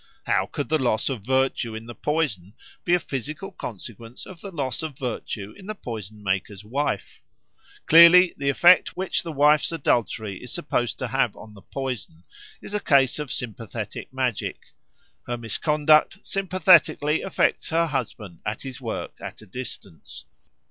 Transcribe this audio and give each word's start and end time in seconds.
How 0.23 0.47
could 0.47 0.67
the 0.69 0.79
loss 0.81 1.09
of 1.09 1.21
virtue 1.21 1.75
in 1.75 1.85
the 1.85 1.93
poison 1.93 2.55
be 2.83 2.95
a 2.95 2.99
physical 2.99 3.51
consequence 3.51 4.25
of 4.25 4.41
the 4.41 4.49
loss 4.49 4.81
of 4.81 4.97
virtue 4.97 5.53
in 5.55 5.67
the 5.67 5.75
poison 5.75 6.23
maker's 6.23 6.65
wife? 6.65 7.21
Clearly 7.85 8.33
the 8.35 8.49
effect 8.49 8.97
which 8.97 9.21
the 9.21 9.31
wife's 9.31 9.71
adultery 9.71 10.41
is 10.41 10.51
supposed 10.51 10.97
to 10.97 11.09
have 11.09 11.37
on 11.37 11.53
the 11.53 11.61
poison 11.61 12.23
is 12.63 12.73
a 12.73 12.79
case 12.79 13.19
of 13.19 13.31
sympathetic 13.31 14.11
magic; 14.11 14.73
her 15.27 15.37
misconduct 15.37 16.17
sympathetically 16.25 17.21
affects 17.21 17.69
her 17.69 17.85
husband 17.85 18.39
and 18.43 18.59
his 18.63 18.81
work 18.81 19.11
at 19.23 19.43
a 19.43 19.45
distance. 19.45 20.25